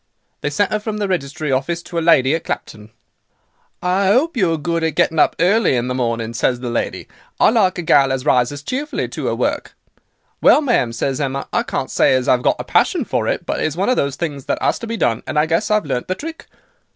They 0.41 0.49
sent 0.49 0.73
'er 0.73 0.79
from 0.79 0.97
the 0.97 1.07
registry 1.07 1.51
office 1.51 1.83
to 1.83 1.99
a 1.99 1.99
lady 2.01 2.33
at 2.33 2.43
Clapton. 2.43 2.89
"'I 3.83 4.09
'ope 4.09 4.35
you 4.35 4.51
are 4.51 4.57
good 4.57 4.83
at 4.83 4.95
getting 4.95 5.19
up 5.19 5.35
early 5.39 5.75
in 5.75 5.89
the 5.89 5.93
morning?' 5.93 6.33
says 6.33 6.59
the 6.59 6.71
lady, 6.71 7.07
'I 7.39 7.49
like 7.51 7.77
a 7.77 7.83
gal 7.83 8.11
as 8.11 8.25
rises 8.25 8.63
cheerfully 8.63 9.07
to 9.09 9.27
'er 9.27 9.35
work.' 9.35 9.75
"'Well, 10.41 10.61
ma'am,' 10.63 10.91
says 10.91 11.21
Emma, 11.21 11.47
'I 11.53 11.61
can't 11.69 11.91
say 11.91 12.15
as 12.15 12.27
I've 12.27 12.41
got 12.41 12.55
a 12.57 12.63
passion 12.63 13.05
for 13.05 13.27
it. 13.27 13.45
But 13.45 13.59
it's 13.59 13.77
one 13.77 13.89
of 13.89 13.95
those 13.95 14.15
things 14.15 14.45
that 14.45 14.57
'as 14.59 14.79
to 14.79 14.87
be 14.87 14.97
done, 14.97 15.21
and 15.27 15.37
I 15.37 15.45
guess 15.45 15.69
I've 15.69 15.85
learnt 15.85 16.07
the 16.07 16.15
trick. 16.15 16.47